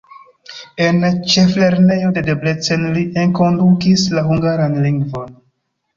En 0.85 1.01
ĉeflernejo 1.33 2.09
de 2.17 2.23
Debrecen 2.29 2.87
li 2.97 3.05
enkondukis 3.25 4.07
la 4.17 4.25
hungaran 4.31 4.79
lingvon. 4.87 5.37